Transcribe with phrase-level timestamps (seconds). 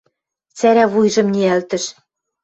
[0.57, 1.85] Цӓрӓ вуйжым ниӓлтӹш.